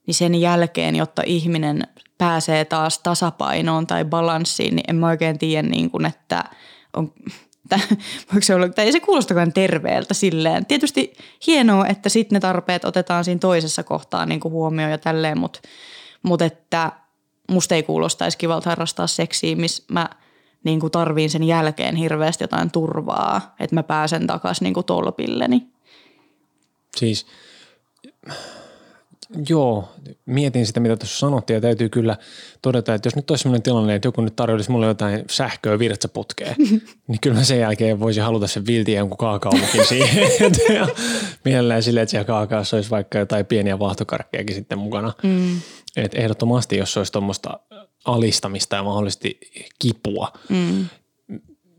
[0.08, 1.88] niin sen jälkeen, jotta ihminen
[2.18, 6.44] pääsee taas tasapainoon tai balanssiin, niin en mä oikein tiedä, niin kuin, että
[6.94, 7.13] on,
[8.34, 10.66] voiko se olla, tai ei se kuulostakaan terveeltä silleen.
[10.66, 11.13] Tietysti
[11.48, 15.60] hienoa, että sitten ne tarpeet otetaan siinä toisessa kohtaa niin kuin huomioon ja tälleen, mutta,
[16.24, 16.92] mutta että
[17.52, 20.10] musta ei kuulostaisi kivalta harrastaa seksiä, missä mä
[20.63, 25.68] niin kuin tarviin sen jälkeen hirveästi jotain turvaa, että mä pääsen takaisin niin kuin tolpilleni.
[26.98, 27.26] Siis
[29.50, 29.89] Joo,
[30.26, 32.17] mietin sitä, mitä tuossa sanottiin ja täytyy kyllä
[32.62, 36.56] todeta, että jos nyt olisi sellainen tilanne, että joku nyt tarjoaisi mulle jotain sähköä virtsaputkeen,
[37.08, 40.28] niin kyllä sen jälkeen voisi haluta sen viltiä jonkun kaakaomukin siihen.
[40.80, 40.88] ja
[41.46, 45.13] mielellään silleen, että siellä kaakaassa olisi vaikka jotain pieniä vaahtokarkkejakin sitten mukana.
[45.24, 45.60] Mm.
[45.98, 47.60] Et ehdottomasti, jos olisi tuommoista
[48.06, 49.39] alistamista ja mahdollisesti
[49.80, 50.32] kipua.
[50.50, 50.86] Mm.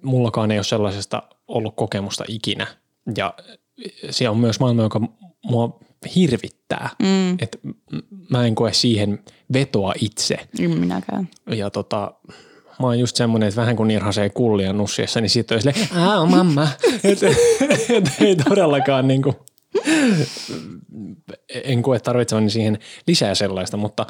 [0.03, 2.67] Mullakaan ei ole sellaisesta ollut kokemusta ikinä.
[3.17, 3.35] Ja
[4.11, 5.01] siellä on myös maailma, joka
[5.45, 5.79] mua
[6.17, 6.90] hirvittää.
[7.03, 7.33] Mm.
[7.33, 7.59] Että
[8.31, 9.19] mä en koe siihen
[9.53, 10.37] vetoa itse.
[10.61, 11.29] En minäkään.
[11.47, 12.12] Ja tota,
[12.81, 16.31] mä oon just semmonen, että vähän kun nirhasee kullia nussiessa, niin sitten on silleen, aah
[16.31, 16.69] mamma.
[17.05, 17.27] että
[17.88, 19.35] et, ei todellakaan niinku,
[21.64, 24.07] en koe tarvitsevani siihen lisää sellaista, mutta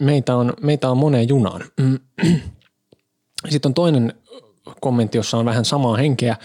[0.00, 1.64] meitä on, meitä on moneen junaan.
[3.48, 4.14] Sitten on toinen
[4.80, 6.36] kommentti, jossa on vähän samaa henkeä.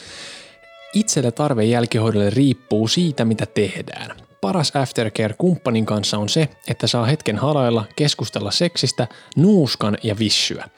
[0.93, 7.05] Itselle tarve jälkihoidolle riippuu siitä, mitä tehdään paras aftercare kumppanin kanssa on se, että saa
[7.05, 10.69] hetken halailla, keskustella seksistä, nuuskan ja vissyä.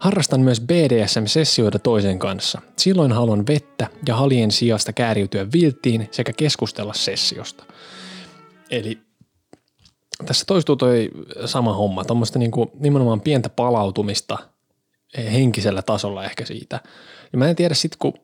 [0.00, 2.60] Harrastan myös BDSM-sessioita toisen kanssa.
[2.76, 7.64] Silloin haluan vettä ja halien sijasta kääriytyä vilttiin sekä keskustella sessiosta.
[8.70, 8.98] Eli
[10.26, 11.10] tässä toistuu toi
[11.46, 14.38] sama homma, tuommoista niinku nimenomaan pientä palautumista
[15.16, 16.80] henkisellä tasolla ehkä siitä.
[17.32, 18.14] Ja mä en tiedä sit, kun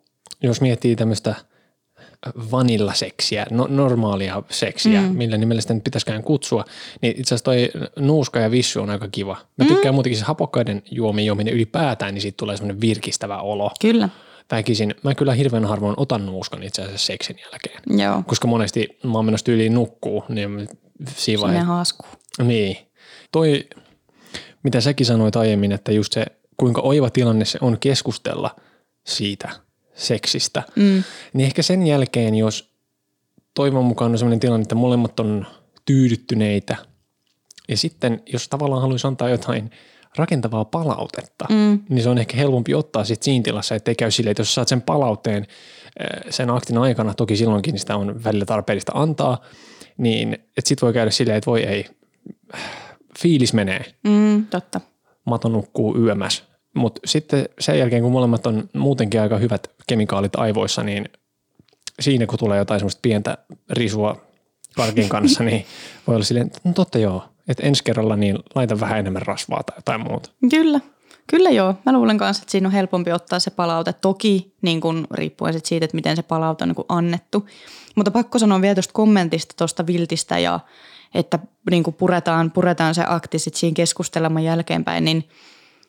[0.43, 1.35] jos miettii tämmöistä–
[2.51, 5.17] vanillaseksiä, no, normaalia seksiä, mm.
[5.17, 6.65] millä nimellä sitä nyt pitäisikään kutsua,
[7.03, 9.37] niin itse asiassa toi nuuska ja vissu on aika kiva.
[9.59, 9.69] Mä mm.
[9.69, 13.71] tykkään muutenkin se hapokkaiden juomien juominen ylipäätään, niin siitä tulee semmoinen virkistävä olo.
[13.81, 14.09] Kyllä.
[14.51, 14.95] Väkisin.
[15.03, 17.83] Mä kyllä hirveän harvoin otan nuuskan itse asiassa seksin jälkeen.
[18.01, 18.23] Joo.
[18.27, 20.69] Koska monesti mä oon menossa tyyliin nukkuu, niin
[21.09, 21.59] siinä vaihe...
[21.59, 22.07] haasku.
[22.43, 22.77] Niin.
[23.33, 23.65] Toi,
[24.63, 26.27] mitä säkin sanoit aiemmin, että just se,
[26.57, 28.57] kuinka oiva tilanne se on keskustella
[29.07, 29.49] siitä–
[29.97, 31.05] seksistä, mm.
[31.33, 32.77] niin ehkä sen jälkeen, jos
[33.55, 35.47] toivon mukaan on sellainen tilanne, että molemmat on
[35.85, 36.77] tyydyttyneitä
[37.69, 39.71] ja sitten jos tavallaan haluaisi antaa jotain
[40.17, 41.79] rakentavaa palautetta, mm.
[41.89, 44.69] niin se on ehkä helpompi ottaa sitten siinä tilassa, ettei käy silleen, että jos saat
[44.69, 45.47] sen palautteen
[46.01, 49.41] eh, sen aktin aikana, toki silloinkin sitä on välillä tarpeellista antaa,
[49.99, 51.87] niin että sitten voi käydä silleen, että voi ei,
[53.19, 53.85] fiilis menee.
[54.05, 54.81] Mm, totta.
[55.25, 56.45] Mato nukkuu yömässä
[56.77, 61.09] mutta sitten sen jälkeen, kun molemmat on muutenkin aika hyvät kemikaalit aivoissa, niin
[62.01, 63.39] siinä kun tulee jotain semmoista pientä
[63.71, 64.17] risua
[64.77, 65.67] karkin kanssa, niin
[66.07, 69.79] voi olla silleen, no totta joo, että ensi kerralla niin laita vähän enemmän rasvaa tai
[69.79, 70.31] jotain muuta.
[70.51, 70.81] Kyllä.
[71.31, 71.75] Kyllä joo.
[71.87, 73.93] Mä luulen kanssa, että siinä on helpompi ottaa se palaute.
[73.93, 77.47] Toki niin kun, riippuen sit siitä, että miten se palaute on niin annettu.
[77.95, 80.61] Mutta pakko sanoa vielä tuosta kommentista tuosta viltistä ja
[81.15, 81.39] että
[81.71, 85.25] niin puretaan, puretaan se akti sit siinä keskusteleman jälkeenpäin, niin–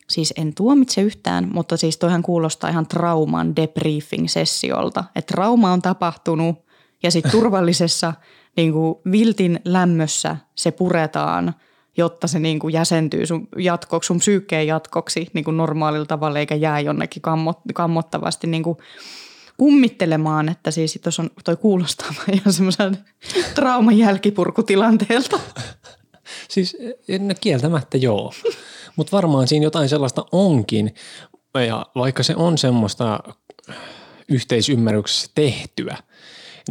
[0.10, 5.04] Siis en tuomitse yhtään, mutta siis toihan kuulostaa ihan trauman debriefing-sessiolta.
[5.16, 6.56] Että trauma on tapahtunut
[7.04, 8.14] ja sitten turvallisessa
[8.58, 11.54] niin kuin viltin lämmössä se puretaan,
[11.98, 16.56] jotta se niin kuin jäsentyy sun jatkoksi, sun psyykkeen jatkoksi niin kuin normaalilla tavalla, eikä
[16.56, 18.78] jää jonnekin kammot, kammottavasti niin kuin
[19.58, 22.98] kummittelemaan, että siis tuossa on, toi kuulostaa ihan semmoisen
[23.56, 25.40] trauman jälkipurkutilanteelta.
[26.50, 26.78] Siis
[27.20, 28.34] no, kieltämättä joo,
[28.96, 30.96] mutta varmaan siinä jotain sellaista onkin.
[31.68, 33.20] Ja vaikka se on semmoista
[34.30, 35.98] yhteisymmärryksessä tehtyä,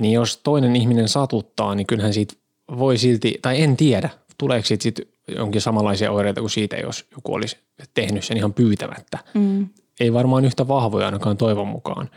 [0.01, 2.35] niin jos toinen ihminen satuttaa, niin kyllähän siitä
[2.79, 5.01] voi silti, tai en tiedä, tuleeko siitä sit
[5.37, 7.57] jonkin samanlaisia oireita kuin siitä, jos joku olisi
[7.95, 9.19] tehnyt sen ihan pyytämättä.
[9.35, 9.69] Mm.
[10.01, 12.11] Ei varmaan yhtä vahvoja ainakaan toivon mukaan,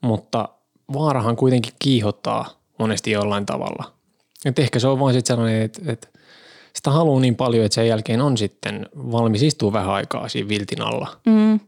[0.00, 0.48] mutta
[0.92, 3.92] vaarahan kuitenkin kiihottaa monesti jollain tavalla.
[4.44, 6.08] Et ehkä se on vaan sitten sellainen, että, että
[6.76, 10.82] sitä haluaa niin paljon, että sen jälkeen on sitten valmis istua vähän aikaa siinä viltin
[10.82, 11.16] alla.
[11.26, 11.60] Mm.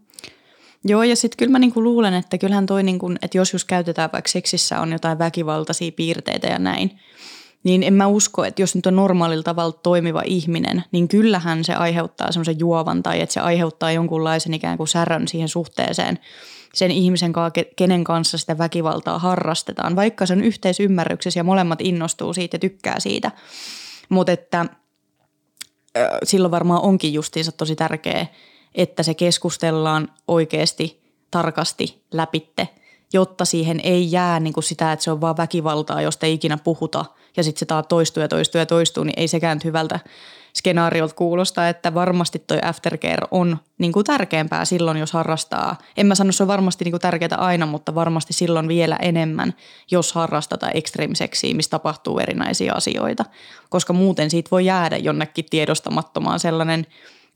[0.84, 4.10] Joo, ja sitten kyllä mä niinku luulen, että kyllähän toi, niinku, että jos just käytetään
[4.12, 6.90] vaikka seksissä on jotain väkivaltaisia piirteitä ja näin,
[7.64, 11.74] niin en mä usko, että jos nyt on normaalilla tavalla toimiva ihminen, niin kyllähän se
[11.74, 16.18] aiheuttaa semmoisen juovan tai että se aiheuttaa jonkunlaisen ikään kuin särön siihen suhteeseen
[16.74, 22.34] sen ihmisen kanssa, kenen kanssa sitä väkivaltaa harrastetaan, vaikka se on yhteisymmärryksessä ja molemmat innostuu
[22.34, 23.30] siitä ja tykkää siitä.
[24.08, 24.66] Mutta että
[26.24, 28.26] silloin varmaan onkin justiinsa tosi tärkeää,
[28.74, 32.68] että se keskustellaan oikeasti tarkasti läpitte,
[33.12, 36.58] jotta siihen ei jää niin kuin sitä, että se on vaan väkivaltaa, josta ei ikinä
[36.64, 37.04] puhuta.
[37.36, 40.00] Ja sitten se taas toistuu ja toistuu ja toistuu, niin ei sekään hyvältä
[40.56, 45.78] skenaariolta kuulosta, että varmasti toi aftercare on niin kuin tärkeämpää silloin, jos harrastaa.
[45.96, 49.54] En mä sano, se on varmasti niin kuin tärkeää aina, mutta varmasti silloin vielä enemmän,
[49.90, 53.24] jos harrastaa tai extreme-seksiä, missä tapahtuu erinäisiä asioita.
[53.68, 56.86] Koska muuten siitä voi jäädä jonnekin tiedostamattomaan sellainen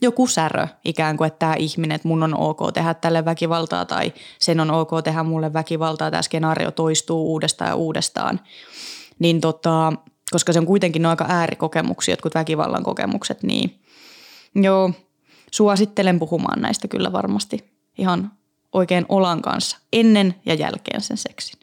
[0.02, 4.12] joku särö ikään kuin, että tämä ihminen, että mun on ok tehdä tälle väkivaltaa tai
[4.38, 8.40] sen on ok tehdä mulle väkivaltaa, tämä skenaario toistuu uudestaan ja uudestaan.
[9.18, 9.92] Niin tota,
[10.30, 13.80] koska se on kuitenkin aika äärikokemuksia, jotkut väkivallan kokemukset, niin
[14.54, 14.92] joo,
[15.50, 17.64] suosittelen puhumaan näistä kyllä varmasti
[17.98, 18.32] ihan
[18.72, 21.60] oikein olan kanssa ennen ja jälkeen sen seksin.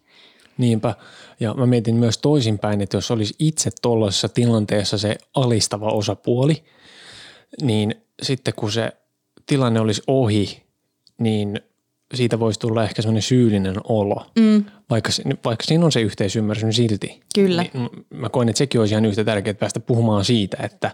[0.57, 0.95] Niinpä.
[1.39, 6.63] Ja mä mietin myös toisinpäin, että jos olisi itse tuollaisessa tilanteessa se alistava osapuoli,
[7.61, 8.91] niin sitten kun se
[9.45, 10.63] tilanne olisi ohi,
[11.17, 11.59] niin
[12.13, 14.65] siitä voisi tulla ehkä semmoinen syyllinen olo, mm.
[14.89, 15.09] vaikka,
[15.45, 17.21] vaikka siinä on se yhteisymmärrys niin silti.
[17.35, 17.61] Kyllä.
[17.61, 20.91] Niin mä koen, että sekin olisi ihan yhtä tärkeää päästä puhumaan siitä, että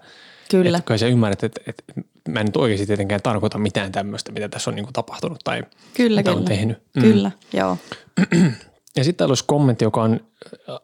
[0.51, 0.77] Kyllä.
[0.77, 1.83] Että kai sä ymmärrät, että, että
[2.29, 5.63] mä en nyt oikeasti tietenkään tarkoita mitään tämmöistä, mitä tässä on niin kuin tapahtunut tai
[5.93, 6.39] kyllä, mitä kyllä.
[6.39, 6.77] on tehnyt.
[6.95, 7.01] Mm.
[7.01, 7.77] Kyllä, joo.
[8.95, 10.19] Ja sitten täällä olisi kommentti, joka on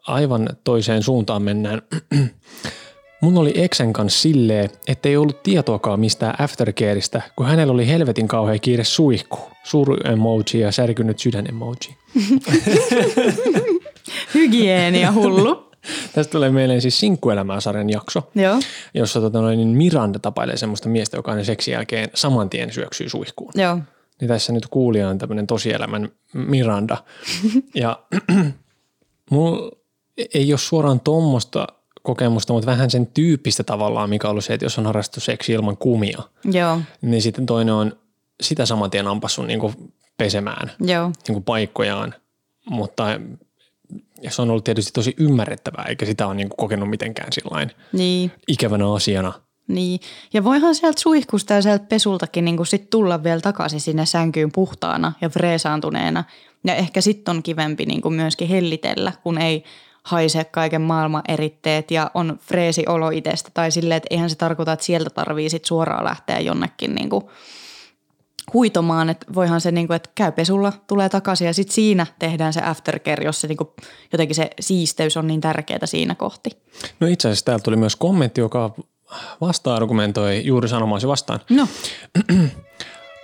[0.06, 1.82] aivan toiseen suuntaan mennään.
[3.20, 8.58] Mun oli Exen kanssa silleen, ettei ollut tietoakaan mistään aftercareista, kun hänellä oli helvetin kauhea
[8.58, 9.38] kiire suihku.
[9.64, 11.96] Suru emoji ja särkynyt sydän emoji.
[14.34, 15.70] Hygienia hullu.
[16.14, 18.60] Tästä tulee mieleen siis Sinkkuelämää-sarjan jakso, Joo.
[18.94, 23.08] jossa tota noin, niin Miranda tapailee semmoista miestä, joka aina seksin jälkeen saman tien syöksyy
[23.08, 23.52] suihkuun.
[23.54, 23.78] Joo.
[24.20, 26.96] Niin tässä nyt kuulija on tämmöinen tosielämän Miranda.
[27.74, 28.02] ja
[29.30, 29.76] mulla
[30.34, 31.66] ei ole suoraan tuommoista
[32.02, 35.52] kokemusta, mutta vähän sen tyyppistä tavallaan, mikä on ollut se, että jos on harrastettu seksi
[35.52, 36.80] ilman kumia, Joo.
[37.02, 37.92] niin sitten toinen on
[38.40, 39.74] sitä saman tien ampassu niin kuin
[40.16, 41.06] pesemään Joo.
[41.06, 42.14] niin kuin paikkojaan,
[42.70, 43.04] mutta
[44.22, 47.70] ja se on ollut tietysti tosi ymmärrettävää, eikä sitä ole niin kuin kokenut mitenkään sillain
[47.92, 48.32] Niin.
[48.48, 49.32] ikävänä asiana.
[49.68, 50.00] Niin.
[50.32, 55.12] Ja voihan sieltä suihkusta ja sieltä pesultakin niin sit tulla vielä takaisin sinne sänkyyn puhtaana
[55.20, 56.24] ja freesaantuneena.
[56.64, 59.64] Ja ehkä sitten on kivempi niin kuin myöskin hellitellä, kun ei
[60.02, 63.50] haise kaiken maailman eritteet ja on freesi olo itsestä.
[63.54, 67.24] Tai silleen, että eihän se tarkoita, että sieltä tarvii sit suoraan lähteä jonnekin niin kuin
[68.52, 72.52] huitomaan, että voihan se, niin kuin, että käy pesulla, tulee takaisin ja sitten siinä tehdään
[72.52, 73.68] se aftercare, jos se niin kuin,
[74.12, 76.50] jotenkin se siisteys on niin tärkeää siinä kohti.
[77.00, 78.74] No itse asiassa täältä tuli myös kommentti, joka
[79.40, 81.40] vasta-argumentoi juuri sanomaasi vastaan.
[81.50, 81.68] No,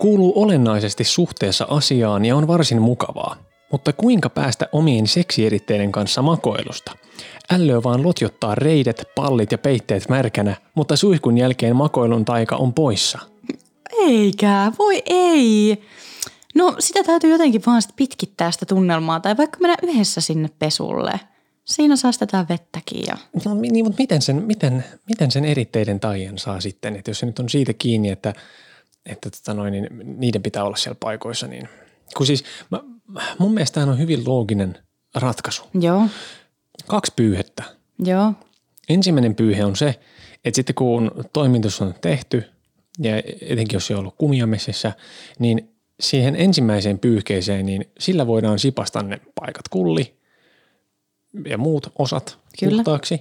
[0.00, 3.36] Kuuluu olennaisesti suhteessa asiaan ja on varsin mukavaa.
[3.72, 6.92] Mutta kuinka päästä omien seksieritteiden kanssa makoilusta?
[7.52, 13.18] Ällöä vaan lotjottaa reidet, pallit ja peitteet märkänä, mutta suihkun jälkeen makoilun taika on poissa.
[13.98, 15.82] eikä, voi ei.
[16.54, 21.20] No sitä täytyy jotenkin vaan sit pitkittää sitä tunnelmaa tai vaikka mennä yhdessä sinne pesulle.
[21.64, 26.60] Siinä säästetään vettäkin ja No niin, mutta miten sen, miten, miten sen eritteiden taian saa
[26.60, 28.32] sitten, että jos se nyt on siitä kiinni, että,
[29.06, 29.88] että tota noin, niin
[30.20, 31.68] niiden pitää olla siellä paikoissa, niin
[32.16, 32.80] kun siis mä,
[33.38, 34.78] mun mielestä tämä on hyvin looginen
[35.14, 35.62] ratkaisu.
[35.80, 36.06] joo,
[36.86, 37.64] Kaksi pyyhettä.
[38.04, 38.32] joo,
[38.88, 40.00] Ensimmäinen pyyhe on se,
[40.44, 42.44] että sitten kun toimitus on tehty
[42.98, 44.92] ja etenkin jos se on ollut kumia messissä,
[45.38, 50.16] niin siihen ensimmäiseen pyyhkeeseen, niin sillä voidaan sipasta ne paikat kulli
[51.46, 52.76] ja muut osat Kyllä.
[52.76, 53.20] puhtaaksi.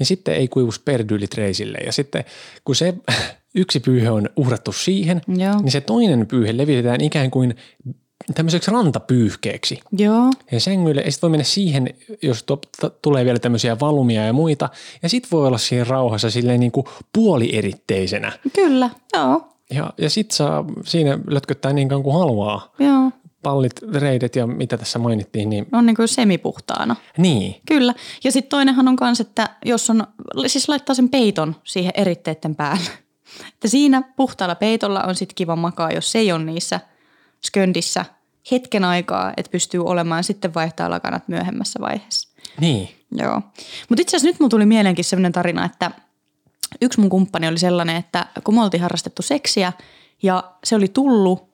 [0.00, 1.78] Ja sitten ei kuivu sperdyylit reisille.
[1.78, 2.24] Ja sitten
[2.64, 2.94] kun se
[3.54, 5.60] yksi pyyhe on uhrattu siihen, Joo.
[5.62, 7.54] niin se toinen pyyhe levitetään ikään kuin
[8.34, 9.80] tämmöiseksi rantapyyhkeeksi.
[9.98, 11.88] Joo, Ja sängylle, ja sitten voi mennä siihen,
[12.22, 14.68] jos to, t- tulee vielä tämmöisiä valumia ja muita,
[15.02, 18.32] ja sitten voi olla siihen rauhassa silleen niin kuin puolieritteisenä.
[18.52, 22.74] kyllä, joo, Ja, ja sitten saa siinä lötköttää niin kauan kuin haluaa.
[22.78, 23.10] joo.
[23.42, 26.96] Pallit, reidet ja mitä tässä mainittiin, niin On niin kuin semipuhtaana.
[27.18, 27.56] niin.
[27.68, 27.94] Kyllä.
[28.24, 30.06] Ja sitten toinenhan on kans, että jos on,
[30.46, 32.90] siis laittaa sen peiton siihen eritteiden päälle.
[33.54, 36.80] Että siinä puhtaalla peitolla on sitten kiva makaa, jos se ei ole niissä
[37.46, 38.04] sköndissä
[38.50, 42.28] hetken aikaa, että pystyy olemaan sitten vaihtaa lakanat myöhemmässä vaiheessa.
[42.60, 42.88] Niin.
[43.12, 43.42] Joo.
[43.88, 45.90] Mutta itse asiassa nyt mulla tuli mieleenkin sellainen tarina, että
[46.82, 49.72] yksi mun kumppani oli sellainen, että kun me oltiin harrastettu seksiä
[50.22, 51.48] ja se oli tullut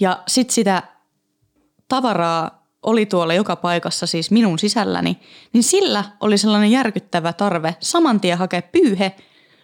[0.00, 0.82] ja sitten sitä
[1.88, 5.20] tavaraa oli tuolla joka paikassa siis minun sisälläni,
[5.52, 9.16] niin sillä oli sellainen järkyttävä tarve saman tien hakea pyyhe,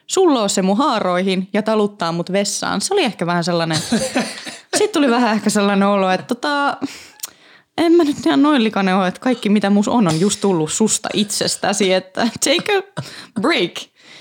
[0.06, 2.80] sulloa se mun haaroihin ja taluttaa mut vessaan.
[2.80, 3.78] Se oli ehkä vähän sellainen,
[4.76, 6.76] sitten tuli vähän ehkä sellainen olo, että tota,
[7.78, 10.72] en mä nyt ihan noin likainen ole, että kaikki mitä mus on on just tullut
[10.72, 13.02] susta itsestäsi, että take a
[13.40, 13.72] break.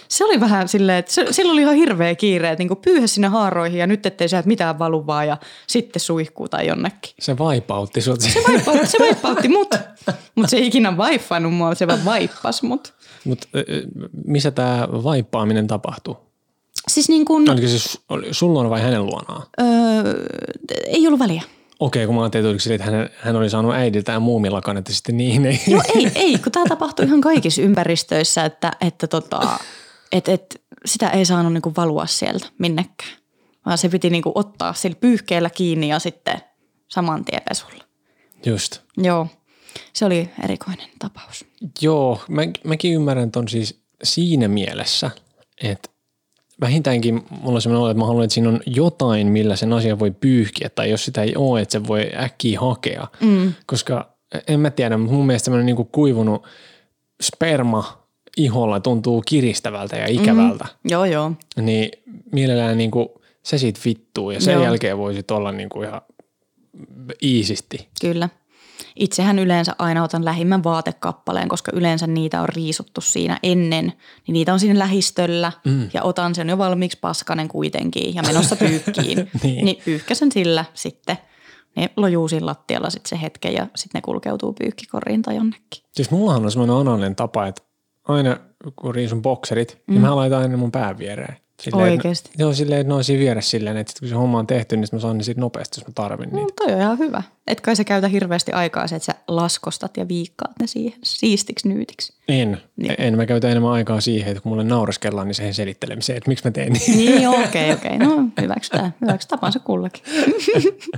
[0.08, 3.28] Se oli vähän silleen, että se, sillä oli ihan hirveä kiire, että niinku pyyhä sinne
[3.28, 7.12] haaroihin ja nyt ettei sieltä mitään valu vaan ja sitten suihkuu tai jonnekin.
[7.20, 8.22] Se vaipautti sut.
[8.22, 9.76] Se vaippautti, se vaippautti mut,
[10.36, 12.94] mutta se ei ikinä vaiffannut mua, se vaan vaippas mut.
[13.26, 13.48] Mutta
[14.26, 16.29] missä tämä vaippaaminen tapahtuu?
[16.88, 17.68] Siis niin kuin, Oliko
[18.10, 19.44] oli sun luona vai hänen luonaan?
[19.62, 20.14] öö,
[20.88, 21.44] ei ollut väliä.
[21.80, 25.46] Okei, kun mä ajattelin, että että hän, hän oli saanut äidiltään muumilakan, että sitten niin
[25.46, 25.62] ei.
[25.68, 29.60] Joo, ei, ei, kun tämä tapahtui ihan kaikissa ympäristöissä, että, että tota,
[30.12, 33.20] et, et, sitä ei saanut niinku valua sieltä minnekään.
[33.66, 36.42] Vaan se piti niinku ottaa sillä pyyhkeellä kiinni ja sitten
[36.88, 37.84] saman tien pesulla.
[38.46, 38.80] Just.
[38.98, 39.28] Joo,
[39.94, 41.46] se oli erikoinen tapaus.
[41.82, 45.12] Joo, mä, mäkin ymmärrän ton siis siinä mielessä,
[45.64, 45.90] että
[46.62, 50.00] vähintäänkin mulla on sellainen olo, että mä haluan, että siinä on jotain, millä sen asian
[50.00, 53.08] voi pyyhkiä, tai jos sitä ei ole, että se voi äkkiä hakea.
[53.22, 53.54] Mm.
[53.66, 54.10] Koska
[54.48, 56.46] en mä tiedä, mutta mun mielestä semmoinen niinku kuivunut
[57.22, 58.04] sperma
[58.38, 60.64] iholla tuntuu kiristävältä ja ikävältä.
[60.64, 60.92] Mm.
[60.92, 61.32] Joo, joo.
[61.62, 61.92] Niin
[62.32, 64.64] mielellään niinku se siitä vittuu ja sen Joo.
[64.64, 66.02] jälkeen voisit olla niinku ihan
[67.24, 67.88] iisisti.
[68.02, 68.30] Kyllä.
[68.96, 73.94] Itsehän yleensä aina otan lähimmän vaatekappaleen, koska yleensä niitä on riisuttu siinä ennen.
[74.28, 75.90] Niin niitä on siinä lähistöllä mm.
[75.94, 79.18] ja otan sen jo valmiiksi paskanen kuitenkin ja menossa pyykkiin.
[79.18, 79.30] Niin.
[79.44, 79.66] niin.
[79.66, 81.18] niin pyyhkäsen sillä sitten.
[81.76, 85.84] Ne lojuu siinä lattialla sitten se hetken ja sitten ne kulkeutuu pyykkikoriin tai jonnekin.
[85.92, 87.62] Siis mullahan on semmoinen anallinen tapa, että
[88.08, 88.38] aina
[88.76, 89.94] kun riisun bokserit, mm.
[89.94, 91.38] niin mä laitan aina mun pään viereen.
[91.60, 92.30] Silleen, Oikeesti?
[92.30, 94.48] Että, joo, silleen, että ne on siinä vieressä silleen, että sit kun se homma on
[94.48, 96.54] tehty, niin mä saan ne siitä nopeasti, jos mä tarvin No, niitä.
[96.56, 97.24] toi on ihan hyvä.
[97.48, 101.68] Et kai sä käytä hirveästi aikaa se, että sä laskostat ja viikkaat ne siihen siistiksi
[101.68, 102.14] nyytiksi.
[102.28, 102.62] En.
[102.76, 102.96] Niin.
[102.98, 106.46] En mä käytä enemmän aikaa siihen, että kun mulle nauraskellaan, niin siihen selittelemiseen, että miksi
[106.46, 106.98] mä teen niin.
[106.98, 107.98] Niin, okei, okei.
[107.98, 108.94] No hyväksytään.
[109.02, 110.04] Hyväksy tapansa kullakin.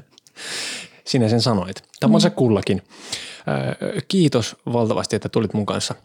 [1.05, 1.83] Sinä sen sanoit.
[1.99, 2.35] Tapansa mm.
[2.35, 2.81] kullakin.
[4.07, 5.95] Kiitos valtavasti, että tulit mun kanssa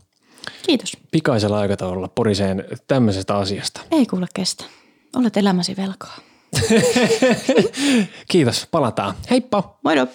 [0.67, 0.97] Kiitos.
[1.11, 3.81] pikaisella aikataululla poriseen tämmöisestä asiasta.
[3.91, 4.65] Ei kuule kestä.
[5.17, 6.19] Olet elämäsi velkaa.
[8.31, 9.15] Kiitos, palataan.
[9.31, 9.79] Heippa!
[9.85, 10.07] Moido!